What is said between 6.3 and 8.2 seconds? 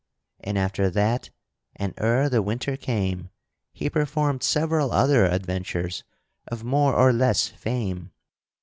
of more or less fame.